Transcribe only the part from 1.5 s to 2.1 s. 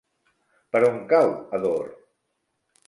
Ador?